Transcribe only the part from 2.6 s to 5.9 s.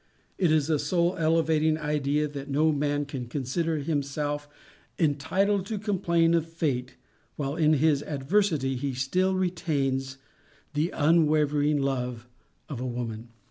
man can consider himself entitled to